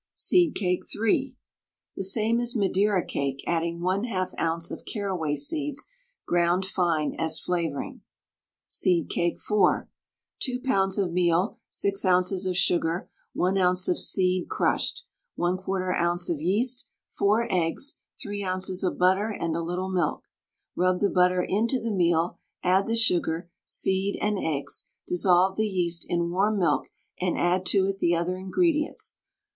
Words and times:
SEED 0.15 0.55
CAKE 0.55 0.83
(3). 0.91 1.35
The 1.95 2.03
same 2.03 2.39
as 2.39 2.55
"Madeira 2.55 3.05
Cake," 3.05 3.43
adding 3.45 3.81
1/2 3.81 4.33
oz. 4.39 4.71
of 4.71 4.83
carraway 4.83 5.35
seeds, 5.35 5.85
ground 6.27 6.65
fine, 6.65 7.13
as 7.19 7.39
flavouring. 7.39 8.01
SEED 8.67 9.11
CAKE 9.11 9.39
(4). 9.39 9.87
2 10.39 10.59
lbs. 10.59 10.97
of 10.97 11.11
meal, 11.13 11.59
6 11.69 12.03
oz. 12.03 12.47
of 12.47 12.57
sugar, 12.57 13.11
1 13.33 13.59
oz. 13.59 13.87
of 13.87 13.99
seed 13.99 14.49
(crushed), 14.49 15.03
1/4 15.37 15.95
oz. 15.95 16.31
of 16.31 16.41
yeast, 16.41 16.87
4 17.09 17.47
eggs, 17.51 17.99
3 18.23 18.43
oz. 18.43 18.83
of 18.83 18.97
butter, 18.97 19.29
and 19.29 19.55
a 19.55 19.61
little 19.61 19.91
milk. 19.91 20.23
Rub 20.75 20.99
the 20.99 21.11
butter 21.11 21.43
into 21.47 21.79
the 21.79 21.93
meal, 21.93 22.39
add 22.63 22.87
the 22.87 22.95
sugar, 22.95 23.51
seed, 23.65 24.17
and 24.19 24.39
eggs; 24.39 24.87
dissolve 25.05 25.57
the 25.57 25.67
yeast 25.69 26.07
in 26.09 26.31
warm 26.31 26.57
milk 26.57 26.87
and 27.19 27.37
add 27.37 27.67
to 27.67 27.85
it 27.85 27.99
the 27.99 28.15
other 28.15 28.35
ingredients. 28.35 29.17